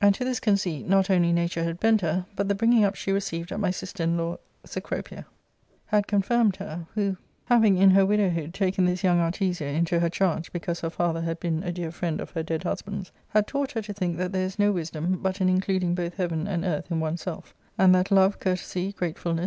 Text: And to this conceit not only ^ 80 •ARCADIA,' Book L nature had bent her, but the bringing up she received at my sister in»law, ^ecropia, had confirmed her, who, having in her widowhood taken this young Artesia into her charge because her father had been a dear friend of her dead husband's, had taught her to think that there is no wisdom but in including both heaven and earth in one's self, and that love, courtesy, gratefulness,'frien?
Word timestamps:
And 0.00 0.14
to 0.14 0.24
this 0.24 0.38
conceit 0.38 0.86
not 0.88 1.10
only 1.10 1.32
^ 1.32 1.32
80 1.32 1.32
•ARCADIA,' 1.32 1.32
Book 1.32 1.36
L 1.36 1.42
nature 1.42 1.64
had 1.64 1.80
bent 1.80 2.00
her, 2.02 2.26
but 2.36 2.48
the 2.48 2.54
bringing 2.54 2.84
up 2.84 2.94
she 2.94 3.10
received 3.10 3.50
at 3.50 3.58
my 3.58 3.72
sister 3.72 4.04
in»law, 4.04 4.36
^ecropia, 4.64 5.24
had 5.86 6.06
confirmed 6.06 6.54
her, 6.58 6.86
who, 6.94 7.16
having 7.46 7.76
in 7.76 7.90
her 7.90 8.06
widowhood 8.06 8.54
taken 8.54 8.84
this 8.84 9.02
young 9.02 9.18
Artesia 9.18 9.62
into 9.74 9.98
her 9.98 10.08
charge 10.08 10.52
because 10.52 10.78
her 10.82 10.90
father 10.90 11.22
had 11.22 11.40
been 11.40 11.64
a 11.64 11.72
dear 11.72 11.90
friend 11.90 12.20
of 12.20 12.30
her 12.30 12.44
dead 12.44 12.62
husband's, 12.62 13.10
had 13.30 13.48
taught 13.48 13.72
her 13.72 13.82
to 13.82 13.92
think 13.92 14.16
that 14.16 14.30
there 14.30 14.46
is 14.46 14.60
no 14.60 14.70
wisdom 14.70 15.18
but 15.20 15.40
in 15.40 15.48
including 15.48 15.96
both 15.96 16.14
heaven 16.18 16.46
and 16.46 16.64
earth 16.64 16.88
in 16.88 17.00
one's 17.00 17.22
self, 17.22 17.52
and 17.76 17.92
that 17.92 18.12
love, 18.12 18.38
courtesy, 18.38 18.92
gratefulness,'frien? 18.92 19.46